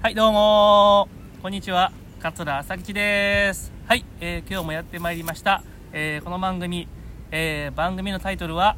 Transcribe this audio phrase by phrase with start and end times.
[0.00, 1.90] はい、どうもーこんにちは。
[2.20, 3.72] 桂朝吉です。
[3.88, 5.64] はい、えー今日もやってまいりました。
[5.92, 6.86] えーこの番組、
[7.32, 8.76] えー番組のタイトルは、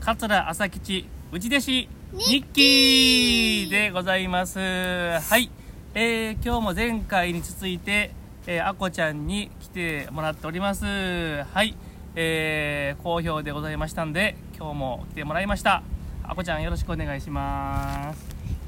[0.00, 4.58] 桂朝吉内弟子日記でございます。
[4.58, 5.52] はい、
[5.94, 8.10] えー今日も前回に続いて、
[8.48, 10.84] えーあこちゃんに来てもらっております。
[10.84, 11.76] はい、
[12.16, 15.84] えー好評でございましたんで、今日も来てもらいました。
[16.24, 18.18] あこちゃんよろしくお願いします。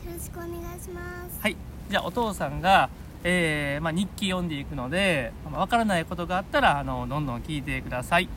[0.06, 1.40] よろしくお願いします。
[1.42, 1.56] はい、
[1.88, 2.90] じゃあお父さんが、
[3.24, 8.28] えーまあ、日記読んでいくのでわからないことがあったらあのどんどん聞いてください、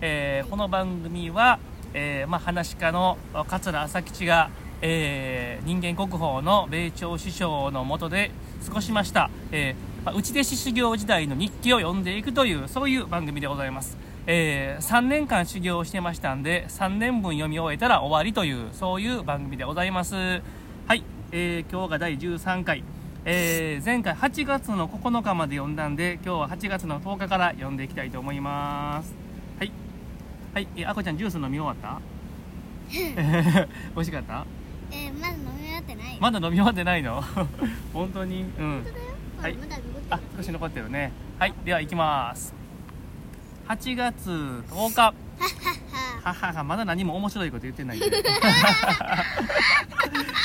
[0.00, 1.58] えーこの番組は、
[1.92, 8.30] えーまあ、話家の桂朝吉が、えー人間国宝の米朝師匠のもとで
[8.66, 13.96] 過ごしました、えーまあ、内弟子修行時代の日記を読んでいくというそういう番組でございます。
[14.26, 20.14] えー3年間修行をしてましたんで3年分読み終えたら終わりというそういう番組でございます。
[20.14, 21.02] はい、
[21.32, 22.84] えー今日が第13回、
[23.26, 29.14] えー前回8月の9日まで読んだんで今日は8月の10日から読んでいきたいと思います。
[29.58, 29.72] はい。
[30.52, 32.00] はい、えーあこちゃんジュース飲み終わった？
[33.94, 34.44] 美味しかった？
[34.90, 36.18] えー、まだ飲み終わってない。
[36.20, 37.22] まだ飲み終わってないの？
[37.94, 38.42] 本当に？
[38.42, 38.84] うん。
[39.40, 39.54] はい。
[39.54, 40.04] まだ残ってる。
[40.10, 41.12] あ少し残ってるね。
[41.38, 41.54] はい。
[41.64, 42.54] では行きます。
[43.68, 44.28] 8月
[44.70, 45.14] 10日。
[46.22, 46.64] ははは。
[46.64, 48.16] まだ何も面白いこと言ってないけど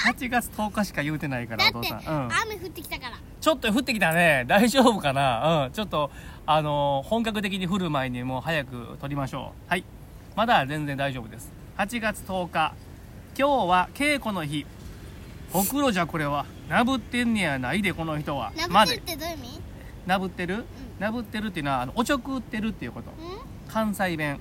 [0.05, 3.17] 8月10日しか言うてないからお父さん、うん、雨降ってきたから。
[3.41, 4.45] ちょっと降ってきたね。
[4.47, 5.65] 大丈夫かな？
[5.65, 5.71] うん。
[5.71, 6.11] ちょっと
[6.45, 9.69] あのー本格的に降る前にもう早く撮りましょう。
[9.69, 9.83] はい。
[10.35, 11.51] まだ全然大丈夫です。
[11.77, 12.73] 8月10日。
[13.37, 14.65] 今日は稽古の日。
[15.51, 16.45] ほくろじゃこれは。
[16.69, 18.51] なぶってんねやないでこの人は。
[18.55, 19.61] なぶってるってどういう意味？
[20.05, 20.65] なぶってる？
[20.99, 23.11] なぶってるっていうのはあのおちょくってるっていうこと？
[23.67, 24.39] 関西弁。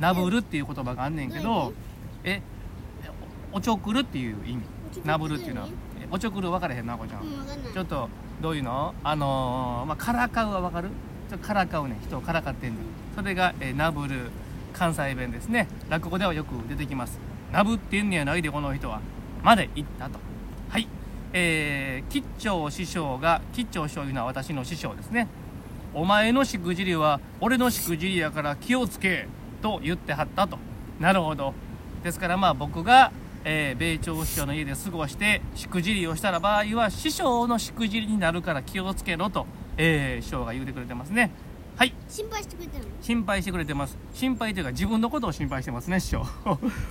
[0.00, 1.72] なぶるっていう言葉があんねんけど
[2.24, 2.42] え
[3.52, 4.62] おおちょくるっていう意味？
[5.04, 5.68] なぶるっていうのは。
[6.00, 7.24] えおちょくる分からへんなあこちゃん、う
[7.70, 7.72] ん。
[7.72, 8.08] ちょっと
[8.40, 8.94] どういうの？
[9.04, 10.88] あのーまあからかうは分かる？
[11.28, 11.98] ちょっとからかうね。
[12.02, 12.82] 人をからかってんねん
[13.14, 14.30] それが、えーなぶる
[14.72, 15.68] 関西弁ですね。
[15.90, 17.18] 落語ではよく出てきます。
[17.52, 19.00] なぶってんねやないでこの人は。
[19.42, 20.18] まで言ったと。
[20.70, 20.88] はい。
[21.34, 25.28] えー、吉兆師匠が吉兆師匠いうのは私の師匠ですね。
[25.94, 29.28] お前のしくじりは俺のしくじりやから気をつけ
[29.60, 30.58] と言ってはったと。
[31.00, 31.52] なるほど。
[32.02, 33.12] ですからまあ僕が、
[33.44, 41.30] えー米朝師匠の家で過ごしてしくじりをしたら場合は師匠のしくじりになるから気をつけろと、えー師匠が言うてくれてますね。
[41.74, 41.94] はい。
[42.08, 42.90] 心配してくれてるの？
[43.00, 43.96] 心配してくれてます。
[44.14, 46.22] 心配というか自分のことを心配してますね師匠。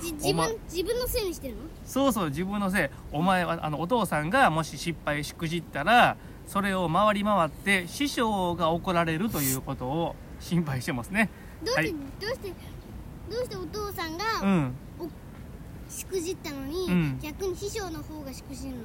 [0.02, 1.60] じ 自分自分のせいにしてるの？
[1.86, 2.88] そうそう自分のせい。
[3.12, 11.30] お前はあのお父さんがもし失敗しくじったらそれを回り回って師匠が怒られるということを心配してますね。
[11.64, 11.92] どうして、はい。
[11.92, 12.48] どうして
[13.30, 14.74] どうしてお父さんうがん
[15.92, 17.18] しくじったのに、うん。
[17.22, 18.82] 逆に師匠の方がしくじるの？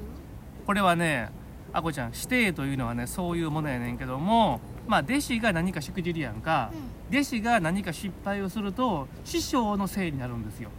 [0.66, 1.30] これはね
[1.72, 6.72] あこちゃん師弟というのはねそういうものやねんけどもまあ弟子が何かしくじりやんか、
[7.10, 10.70] 弟子が何か失敗をすると師匠のせいになるんですよ。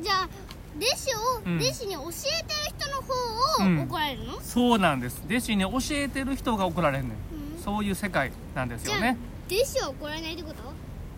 [0.00, 0.28] じゃあ
[0.76, 1.58] 弟子を、うん。
[1.58, 3.80] 弟子に教えてる人の方うん。
[3.80, 4.40] を怒られるの？
[4.40, 5.22] そうなんです。
[5.26, 7.12] 弟子に教えてる人が怒られんねん。
[7.56, 7.62] うん。
[7.62, 9.16] そういう世界なんですよね。
[9.48, 10.69] 弟子は怒られないってこと？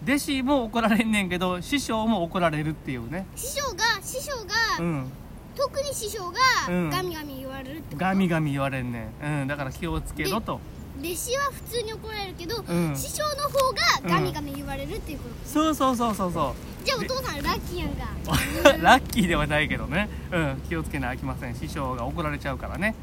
[0.04, 3.26] 弟子も怒られんねんけど師匠も怒られるっていうね。
[3.36, 5.12] 師匠が師匠が、うん。
[5.54, 6.90] 特に師匠がうん。
[6.90, 10.60] ガミガミ言われるってこと、ガミガミ言われんねん、うん、だから気をつけろと。
[11.00, 12.96] 弟子は普通に怒られるけど、うん。
[12.96, 16.84] 師匠の方がガミガミ言われるっていうこと、そうそうそうそうそう。
[16.84, 18.08] じゃあお父さんラッキーやんか。
[18.82, 21.54] ラッキーではないけどね、うん、気をつけなあきません。
[21.54, 22.94] 師匠が怒られちゃうからね。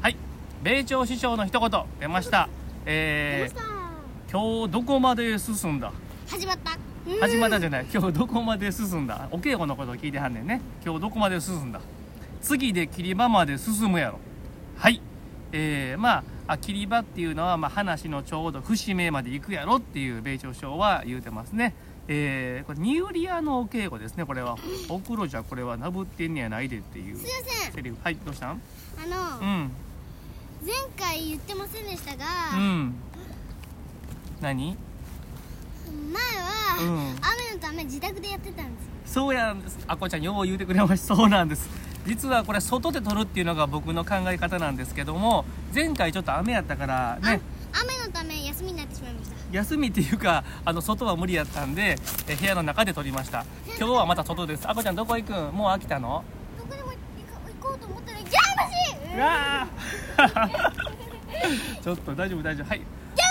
[0.00, 0.16] はい。
[0.62, 1.70] 米朝師匠の一言。
[2.00, 2.48] 出ました。
[2.86, 5.90] え出まー、今日どこまで進んだ？
[5.90, 6.78] した始まった。
[7.06, 7.20] うん。
[7.20, 7.86] 始まったじゃない。
[7.92, 9.28] 今日どこまで進んだ？
[9.30, 10.60] お稽古のことを聞いてはんねんね。
[10.84, 11.80] 今日どこまで進んだ？
[12.42, 14.18] 次で切り場まで進むやろ。
[14.76, 15.00] はい。
[15.52, 21.74] えー、まああ切り場っていうのは、まあ、話のちょうど節目まで行くやろっていう米朝師匠は言うてますね。
[22.08, 24.56] えー、これニューリアのお稽古ですねこれは。
[24.88, 27.30] お風呂じゃこれはなぶってんねやないでっていうすいま
[27.64, 27.72] せん。
[27.72, 27.96] セリフ。
[28.02, 28.60] はいどうしたん？
[29.02, 29.70] あの、うん。
[30.64, 32.24] 前回言ってませんでしたが、
[32.56, 32.94] うん。
[34.40, 34.76] 何？
[35.90, 36.88] 前は、うん。
[36.88, 38.84] 雨のため自宅でやってたんです。
[38.84, 39.60] よそうやん。
[39.60, 41.14] ですあこちゃんよう言うてくれました。
[41.16, 41.68] そうなんです。
[42.06, 45.44] 実はこれ外で撮るっていうのが僕の考え方なんですけども
[45.74, 47.40] 前回ちょっと雨やったからね。
[47.72, 49.36] あ雨のため休みになってしまいました。
[49.50, 51.98] 休みっていうかあの外は無理やったんで
[52.28, 53.44] え部屋の中で撮りました。
[53.78, 54.68] 今日はまた外です。
[54.68, 55.52] あこちゃんどこ行くん？
[55.52, 56.22] もう飽きたの？
[56.58, 56.96] どこでも行
[57.60, 58.30] こうと思ったらジャ
[59.10, 61.82] ムうわー。
[61.82, 62.68] ちょっと大丈夫大丈夫。
[62.68, 62.82] はい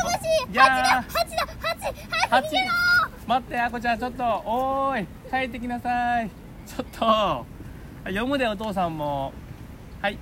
[0.06, 2.66] ジャムシいやーハチだハチだハチ早く逃げろ
[3.28, 6.30] 待ってあこちゃんちょっとおーい帰ってきなさい。
[6.66, 7.46] ちょっと
[8.06, 9.34] 読むでお父さんも。
[10.02, 10.18] はい。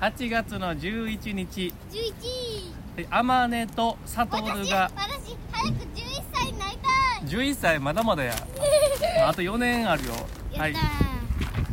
[0.00, 1.72] 8月の11日。
[1.90, 2.10] 十一。
[2.10, 4.90] 位え天音と悟私が。
[4.94, 7.28] 私早く十一歳になりたい。
[7.28, 8.34] 11歳まだまだや。
[9.26, 10.12] あと4年あるよ。
[10.56, 10.82] はいやっ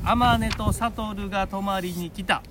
[0.04, 2.42] た天音と悟が泊まりに来た。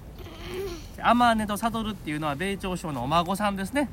[1.02, 3.88] 天音と悟っていうのは米朝省のお孫さんですね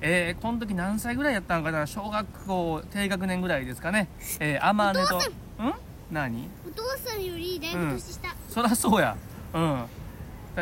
[0.00, 1.86] えー、この時何歳ぐらいやったんかな？
[1.86, 4.08] 小学校低学年ぐらいですかね。
[4.40, 5.16] えー、天音と。
[5.16, 5.28] お父
[5.68, 5.74] ん。
[6.10, 6.48] 何？
[6.66, 9.16] お父さんよりだいぶ年下、そりゃそうや。
[9.54, 9.86] うん。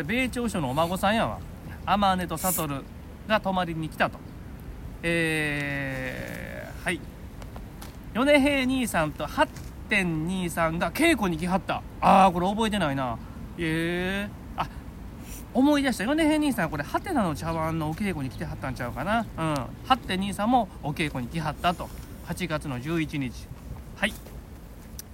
[0.07, 1.39] 米朝省のお孫さんやわ。
[1.87, 2.83] 天音と悟
[3.27, 4.19] が泊まりに来たと。
[5.03, 7.01] えー、はい。
[8.15, 11.83] 米平兄さんと8.2さんが稽古に来はった。
[12.01, 13.19] ああこれ覚えてないな。
[13.59, 14.44] ええあ
[15.55, 19.21] 思い出した米平兄さんこれハテナの茶碗のお稽古に来てはったんちゃうかな。
[19.21, 19.55] うん。
[19.89, 21.89] 8.2さんもお稽古に来はったと。
[22.27, 23.47] 8月の11日。
[23.97, 24.13] はい。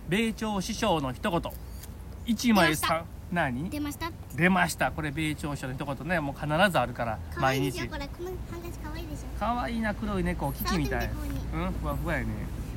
[0.09, 1.41] 米朝師匠の一言。
[2.25, 3.05] 一枚さん。
[3.33, 3.69] 何？
[3.69, 4.11] 出ました。
[4.35, 4.91] 出ました。
[4.91, 6.21] これ米朝師匠の一言ね。
[6.21, 7.19] もう必ずあるから。
[7.37, 9.39] 毎日でしょこれこのハンカチ可愛いでしょ。
[9.39, 11.11] かわいいな黒い猫キキみたい
[11.53, 11.73] うん？
[11.73, 12.27] ふわふわやね。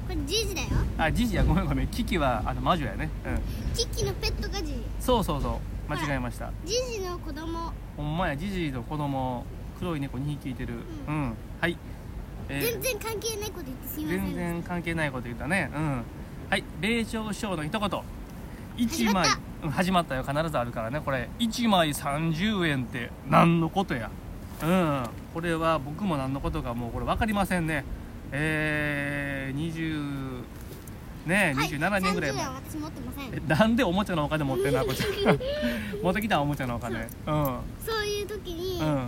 [0.07, 0.67] これジジだよ。
[0.97, 1.43] あジジや。
[1.45, 1.87] ごめんごめん。
[1.87, 3.09] キキはあの魔女やね。
[3.25, 3.73] うん。
[3.73, 6.51] キッキのペットがジジそうそうそう間違えました。
[6.65, 7.71] ジジの子供。
[7.97, 9.45] ほんまやジジの子供。
[9.79, 10.75] 黒い猫2匹いてる。
[11.07, 11.33] う、うん。
[11.59, 11.77] はい、
[12.49, 12.71] えー。
[12.73, 15.71] 全然関係ないこと言ってすみません全然関係ないこと言ったね。
[15.75, 16.03] うん。
[16.49, 16.63] はい。
[16.79, 17.89] 米朝師匠の一言。
[18.77, 19.27] 1枚。
[19.27, 20.23] 始まっうん始まったよ。
[20.23, 21.29] 必ずあるからねこれ。
[21.39, 24.09] 1枚30円って何のことや。
[24.61, 25.03] うん。
[25.33, 27.83] これは僕も何のことかもうこれ分かりませんね。
[28.31, 30.43] えー、20
[31.25, 33.33] ねはい27年ぐらい30前円私持ってません。
[33.33, 35.03] えなんでおもちゃのお金持ってんなこっち
[36.03, 36.99] 持ってきたおもちゃのお金。
[36.99, 37.01] う。
[37.01, 37.05] ん。
[37.85, 39.07] そういう時にうん。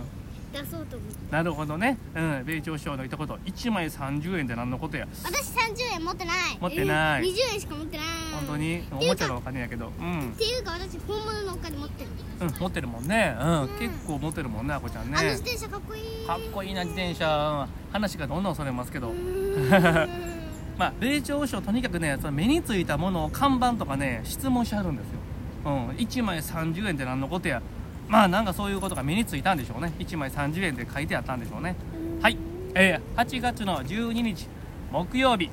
[0.52, 1.32] 出そうと思って。
[1.32, 1.98] なるほどね。
[2.14, 2.44] うん。
[2.46, 3.26] 米朝師匠の一言。
[3.26, 5.06] 1枚30円って何のことや？
[5.24, 6.36] 私30円持ってない。
[6.58, 7.28] 持ってない。
[7.28, 8.06] えー20円しか持ってない。
[8.32, 8.82] 本当に？
[8.92, 9.92] おもちゃのお金やけど。
[9.98, 10.30] うん。
[10.30, 12.10] っていうか私本物のお金持ってる、
[12.40, 13.62] うん、持ってるもんね、うん。
[13.62, 13.68] うん。
[13.78, 16.26] 結構持ってるもんねあこちゃんあのね自転車かっこいい。
[16.26, 17.68] かっこいいな自転車。
[17.92, 19.12] 話がどんどんそれますけど、
[20.78, 25.20] まあ米朝賞とにかくねその目についたものを看板とかね質問しはるんですよ、
[25.64, 27.62] うん、1枚30円って何のことや。
[28.08, 29.92] まあなんかそういうことが目についたんでしょうね。
[29.98, 31.74] 1枚30円って書いてあったんでしょうね。
[32.22, 32.36] はい、
[32.74, 34.46] えー8月の12日
[34.92, 35.50] 木曜日、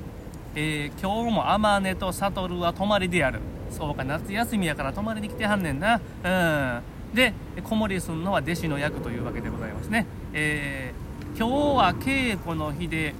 [0.54, 3.40] えー今日も天音と悟は泊まりである。
[3.70, 6.00] そうか夏休みやから泊まりに来てはんねんな。
[6.22, 6.82] うん。
[7.14, 7.32] で
[7.62, 10.06] 子守りすんのは弟子の役というわけでございますね。
[10.32, 11.04] えー
[11.36, 13.12] 今日は稽古の日で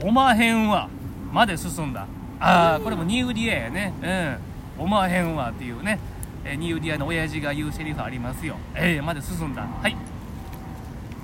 [0.00, 0.88] おまへんわ
[1.34, 2.06] まで進んだ。
[2.38, 4.38] ああこれもニューリアやね。
[4.78, 4.84] うん。
[4.84, 5.98] おまへんわっていうね、
[6.44, 8.56] えーニューリアの親父が言うセリフありますよ。
[8.76, 9.62] ええまで進んだ。
[9.62, 9.96] はい。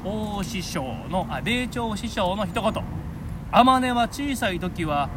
[0.05, 2.85] 大師匠のあ米朝師匠の一言。
[3.53, 5.09] 天音は小さい時は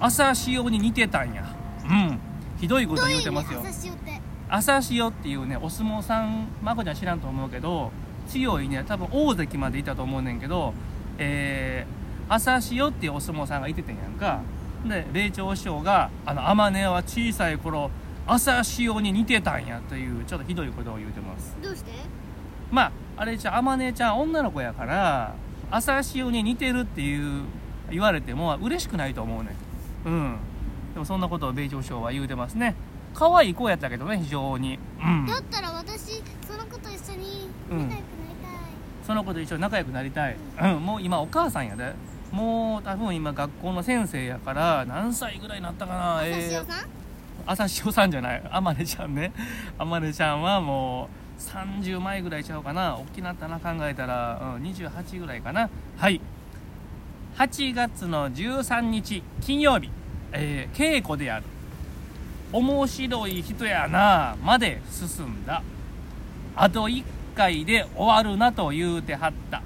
[0.00, 1.54] 朝潮に似てたんや。
[1.88, 2.18] うん。
[2.58, 3.62] ひどいこと言うてますよ。
[4.48, 5.28] 朝潮って？
[5.28, 7.92] いうねお相撲さんまこちゃん知らんと思うけど
[8.28, 8.82] 強いね。
[8.84, 10.74] 多分大関までいたと思うねんけど
[11.18, 14.40] えー、朝潮っていうお相撲さんがいててんやんか。
[14.86, 17.90] で米朝師匠が「あの天音は小さい頃
[18.26, 21.56] 朝潮に似てたんや」というちょっとひどいことを言うてます。
[21.62, 21.90] どうして？
[22.70, 25.34] まああれじゃ天音ちゃん女の子やから
[25.70, 27.44] 朝潮に似てるっていう
[27.90, 29.50] 言われても嬉しくないと思うね
[30.04, 30.08] ん。
[30.08, 30.36] うん。
[30.92, 32.74] でもそんなことを米朝師匠は言うてますね。
[33.14, 34.78] 可愛い子やったけどね非常に。
[35.02, 35.26] うん。
[35.26, 38.62] だったら私その子と一緒に仲良くなりたい、
[39.06, 41.94] その子と一緒に仲良くなりたい、うん、もう今お母さんやで
[42.34, 46.88] もう多分今学校の先生やから何歳ぐらいになったかな朝潮さん、
[47.46, 48.42] 朝潮さんじゃない。
[48.50, 49.32] 天音ちゃんね。
[49.78, 52.96] 天音ちゃんはもう30前ぐらいちゃうかな。
[52.96, 55.70] 大きなったな考えたら、うん、28ぐらいかな。
[55.96, 56.20] はい。
[57.36, 59.90] 8月の13日金曜日、
[60.32, 61.44] えー稽古である。
[62.52, 65.62] 面白い人やなまで進んだ。
[66.56, 67.04] あと1
[67.36, 69.62] 回で終わるなと言うてはった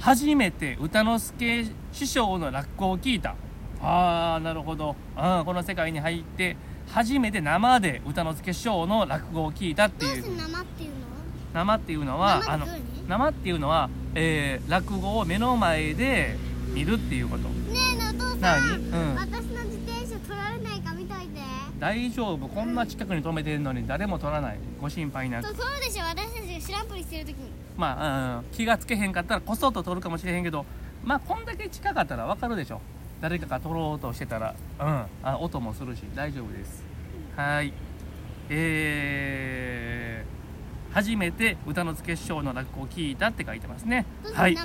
[0.00, 3.36] 初めて歌之助師匠の落語を聞いた。
[3.82, 4.96] ああなるほど。
[5.14, 6.56] あーこの世界に入って
[6.88, 10.22] 初めて生で歌之助師匠の落語を聞いたっていう。
[10.22, 10.96] どうして生っていうの？
[11.52, 12.66] 生っていうのはあの
[13.08, 16.36] 生っていうのは、えー落語を目の前で
[16.72, 17.48] 見るっていうこと。
[17.48, 17.54] ね
[17.92, 18.76] えねえお父さん、何？
[18.76, 19.14] うん。
[19.16, 21.40] 私の自転車取られないか見といて。
[21.78, 22.48] 大丈夫。
[22.48, 24.58] こんな近くに止めてるのに誰も取らない。
[24.80, 25.48] ご心配なく。
[25.48, 26.04] そうそうでしょ。
[26.04, 30.66] 私たちが知らんぷりしてる時にまあ、うん、気がつけへんかったらこそっと取るかもしれへんけど
[31.02, 32.80] まあこんだけ近かったらわかるでしょ。
[33.22, 36.84] 誰かが取ろうとしてたらうんあ音もするし大丈夫です。
[37.36, 37.72] はい。
[38.50, 44.04] えー、初めて歌之助師匠の落語を聞いたって書いてますね。
[44.22, 44.56] どうしはい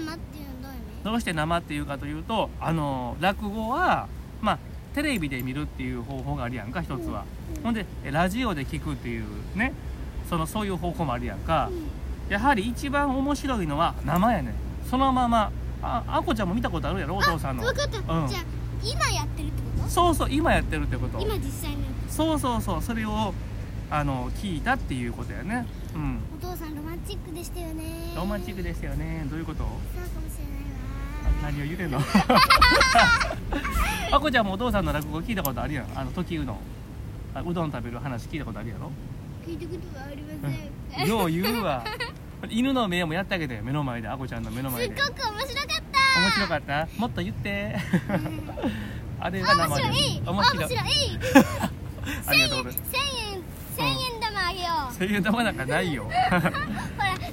[1.03, 4.07] どうして生っていうかというとあの落語は
[4.41, 4.59] まあ
[4.93, 7.25] テレビで見るっていう方法があるやんか一つは、
[7.63, 9.73] ほんでラジオで聞くっていうね
[10.27, 11.69] そのそういう方法もあるやんか。
[11.71, 14.53] うんやはり一番面白いのは生やねん。
[14.89, 15.51] そのまま。
[15.83, 17.17] ああこちゃんも見たことあるやろ？
[17.17, 17.63] お父さんの。
[17.63, 18.27] 分かった、うん。
[18.27, 18.41] じゃあ
[18.83, 19.89] 今やってるってこと？
[19.89, 21.19] そうそう今やってるってこと。
[21.19, 22.81] 今実際のやそうそうそう。
[22.81, 23.33] それを
[23.91, 25.67] あの聞いたっていうことやね。
[25.93, 26.19] うん。
[26.41, 27.83] つお父さんロマンチックでしたよね。
[28.15, 29.27] ロマンチックですよね。
[29.29, 29.59] どういうこと？
[29.59, 29.75] そうか
[30.19, 31.51] もしれないわ。
[31.51, 31.99] 何を言うてんの？
[34.11, 35.87] あこちゃんもお父さんの落語聞いたことあるやん。
[35.95, 36.57] あの時うどん。
[37.35, 38.89] あうどん食べる話聞いたことあるやろ？
[39.45, 40.33] 聞いたことはありま
[40.95, 41.07] せん。
[41.07, 41.83] よう言うわ
[42.51, 44.93] 犬の目もやってあげて目の前であこちゃんの目のす前で。
[44.93, 46.19] っごく面白かった。
[46.21, 46.87] 面白かった？
[46.97, 47.75] もっと言って。
[49.19, 49.81] あれが面生で。
[49.81, 50.21] 白い。
[50.25, 50.67] 面面白い。
[50.67, 50.79] 白い。
[52.27, 52.91] ありがとうございます。
[52.91, 53.01] 千
[53.33, 53.41] 円
[53.75, 54.93] 千円玉あげよう。
[54.93, 56.03] 1000円玉なんかないよ。
[56.09, 56.41] ほら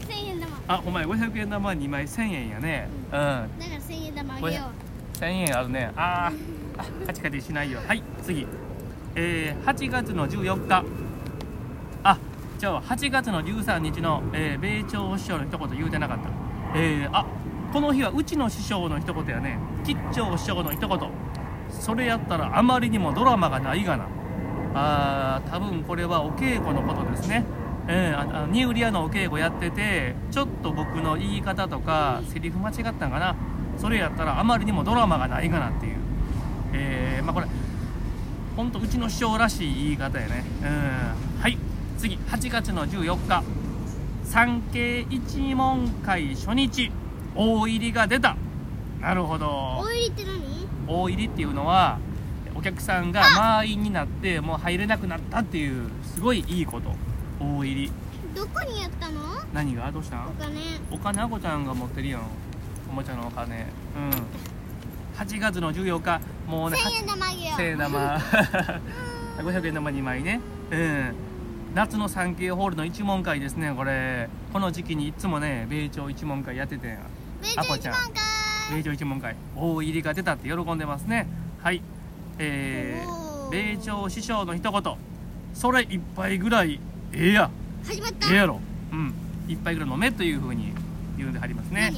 [0.09, 0.57] 千円玉。
[0.69, 2.88] あお前500円玉2枚1000円やね。
[3.07, 3.11] うん。
[3.11, 4.62] だから千円玉あげよ
[5.21, 5.90] 1000円あるね。
[5.97, 6.81] あー。
[6.81, 7.81] あカチカチしないよ。
[7.87, 8.47] はい次。
[9.14, 10.83] えー、8月の14日
[12.62, 16.31] あじゃあ8月の13日の、えー、米朝師匠の一言言うてなかった。
[16.78, 17.26] えー、あ
[17.73, 19.59] この日はうちの師匠の一言やね。
[19.85, 21.11] 吉兆師匠の一言。
[21.71, 24.07] それやったらあまりにもドラマがないがな。
[24.75, 27.45] あー多分これはお稽古のことですね。
[27.88, 33.35] えー、ああニューリアのお稽古やっててちょっと僕の言い方とかセリフ間違ったんかな。
[33.76, 35.97] それやったらあまりにもドラマがないがなっていう。
[36.75, 37.47] えー、まあこれ
[38.57, 40.45] ほんとうちの師匠らしい言い方やね。
[40.62, 41.40] うん。
[41.42, 41.59] はい。
[42.02, 43.44] 次8月の14日。
[44.25, 46.90] 産経一門会初日。
[47.37, 48.37] 大入りが出た。
[49.00, 49.76] なるほど。
[49.78, 50.66] お入りって何？
[50.88, 52.00] 大入りっていうのは
[52.56, 56.90] お客さんが満員になってもう入れなくなったっていうすごいいいこと。
[57.38, 57.92] 大入り。
[58.35, 59.21] どこにやったの？
[59.54, 59.92] 何が？
[59.92, 60.16] どうした？
[60.16, 60.61] んお金。
[60.90, 62.23] お金あこちゃんが持ってるやん。
[62.90, 63.68] おもちゃのお金。
[63.97, 65.21] うん。
[65.21, 66.21] 8月の14日。
[66.49, 67.61] もうね千円玉あげよう。
[67.61, 68.18] 1000円玉。
[69.38, 70.40] 500円玉2枚ね。
[70.73, 71.31] うん
[71.75, 73.73] 夏の産経ホールの一問会ですね。
[73.75, 76.99] これこの時期にいつもね米朝一問会やっててん。
[77.41, 78.21] 米朝一番か
[78.71, 81.26] 米朝一問会大入りが出たって喜んでますね。
[81.62, 81.81] はい。
[82.38, 84.83] えー、米朝師匠の一言。
[85.55, 86.79] それ一杯ぐらい
[87.12, 87.50] ええや。
[87.85, 88.29] 始まった。
[88.29, 88.61] ええやろ。
[88.93, 89.14] うん。
[89.49, 90.73] 一杯ぐらい飲めというふうに
[91.17, 91.93] 言うんではりますね。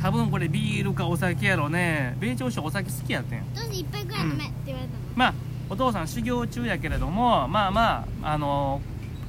[0.00, 2.16] 多分これビールかお酒やろね。
[2.18, 3.54] 米朝師匠お酒好きやってん。
[3.54, 4.98] どうして一杯くらい飲めって言われたの。
[5.14, 5.34] まあ
[5.68, 8.80] お父さん修行中やけれどもまあまああの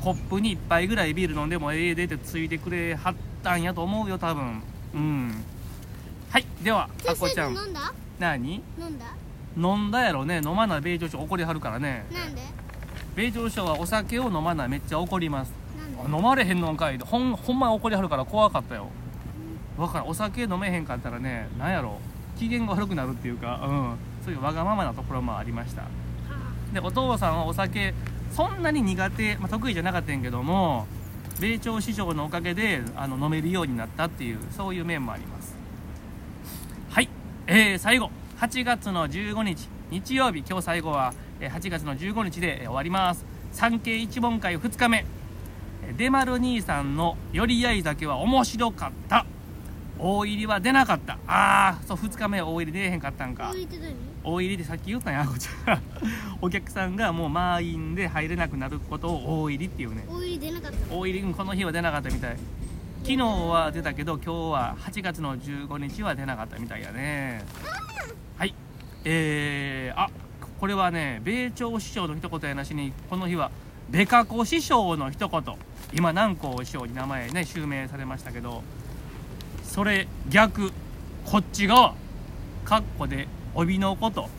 [0.01, 4.62] コップに1杯ぐらいビール飲んでもええでってついてくれはったんやと思うよ多分。
[4.94, 5.44] うん。
[6.29, 7.53] はいではあ先こちゃん。
[7.56, 7.94] 生飲んだ？
[8.20, 8.53] 何？
[8.53, 9.06] 飲んだ？
[9.58, 10.41] 飲んだやろね。
[10.46, 12.06] 飲まない米朝師匠怒りはるからね。
[12.13, 12.41] なんで？
[13.15, 14.70] 米朝師匠はお酒を飲まない。
[14.70, 15.51] めっちゃ怒ります。
[15.77, 16.17] なんで？
[16.17, 17.00] 飲まれへんのんかい。
[17.00, 18.89] ほんほんま怒りはるから怖かったよ。
[19.77, 20.08] わからん。
[20.08, 21.98] お酒飲めへんかったらねなんやろ。
[22.38, 23.98] 機嫌が悪くなるっていうかうん。
[24.24, 25.84] そういうわがままなところもありました
[26.74, 27.94] でお父さんはお酒
[28.32, 30.86] そんなに苦手、まあ、得意じゃなかったんやけども
[31.40, 35.56] 米朝師匠のおかげであの飲めるようになったっていうそういう面もあります。
[36.90, 37.10] はい、
[37.46, 38.10] えー、最後。
[38.40, 39.68] 8月の15日。
[39.92, 40.44] 日曜日。
[40.48, 43.24] 今日最後は8月の15日で終わります。
[43.52, 45.06] 産経一問会2日目。
[45.96, 49.26] 出丸兄さんの寄り合い酒は面白かった。
[50.00, 51.20] 大入りは出なかった。
[51.28, 53.54] ああそう2日目大入り出えへんかったんか。
[54.27, 55.81] 大入りでさっき言ったんやこちゃん
[56.41, 60.03] お客さんがもう満員で入れなくなることを大入りっていうね。
[60.10, 60.93] お入り出なかった。
[60.93, 62.38] 大入りうんこの日は出なかったみたい。
[63.03, 67.41] 昨日は出たけど今日は8月の15日は出なかったみたいやね。
[68.38, 68.53] はい。
[69.05, 70.10] えー、あ
[70.60, 73.50] これはね米朝師匠の一言やなしにこの日は
[73.89, 75.43] ベカ子師匠の一言。
[75.93, 78.62] 今南光師匠に名前ね襲名されましたけど
[79.63, 80.74] それ逆
[81.24, 81.96] こっち側。
[82.65, 84.30] かっこで帯のこと。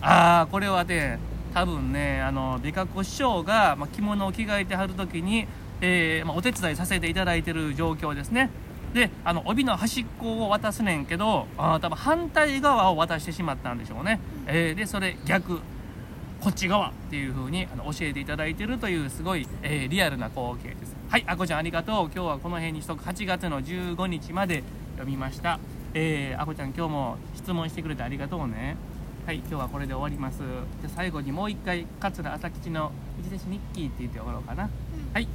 [0.00, 1.18] ああこれはね
[1.54, 5.46] 多分ねあの美格子師匠が、ま、着物を着替えてはる時に、
[5.82, 8.50] えーま、お手伝いさせていただいてる状況ですね。
[8.94, 15.60] であの帯の端っこを渡すねんけどあ多分反対側を渡してしまったんでしょうね、えーでそれ逆
[16.40, 20.96] こっち側っていう風にあの教えていただいてるというすごい、えーリアルな光景です。
[21.08, 21.94] はいあこちゃんありがとう。
[22.06, 23.04] 今日はこの辺にしとく。
[23.04, 24.64] 8月の15日まで
[24.96, 25.60] 読みました。
[25.94, 28.76] えー、あこちゃん今日も質問してくれてありがとうね。
[29.26, 30.38] はい今日はこれで終わります。
[30.38, 30.46] じゃ
[30.86, 34.68] あ最後にもう一回桂朝吉の「内弟子日記」って言って終わろうかな、
[35.12, 35.28] はい。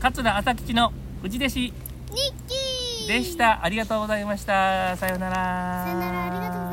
[0.00, 0.92] 桂朝吉の
[1.22, 1.72] 内弟子ニッ
[2.10, 3.64] キーでした。
[3.64, 4.96] ありがとうございました。
[4.96, 5.84] さようなら。
[5.84, 6.26] さよなら。
[6.26, 6.67] ありがとう